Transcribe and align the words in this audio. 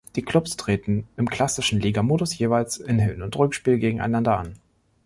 Die 0.15 0.23
Klubs 0.23 0.57
treten 0.57 1.07
im 1.15 1.29
klassischen 1.29 1.79
Ligamodus 1.79 2.35
jeweils 2.35 2.77
in 2.77 2.97
Hin- 2.97 3.21
und 3.21 3.35
Rückspiel 3.37 3.77
gegeneinander 3.77 4.35
an. 4.35 4.55